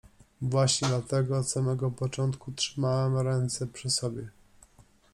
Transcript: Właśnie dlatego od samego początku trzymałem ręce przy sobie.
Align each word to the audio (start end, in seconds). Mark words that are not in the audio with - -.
Właśnie 0.41 0.87
dlatego 0.87 1.37
od 1.39 1.49
samego 1.49 1.91
początku 1.91 2.51
trzymałem 2.51 3.17
ręce 3.17 3.67
przy 3.67 3.89
sobie. 3.89 4.29